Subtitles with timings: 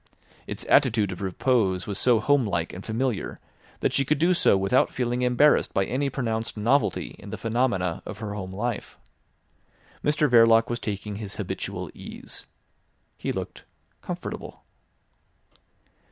[0.47, 3.39] Its attitude of repose was so home like and familiar
[3.81, 8.01] that she could do so without feeling embarrassed by any pronounced novelty in the phenomena
[8.03, 8.97] of her home life.
[10.03, 12.47] Mr Verloc was taking his habitual ease.
[13.15, 13.63] He looked
[14.01, 14.63] comfortable.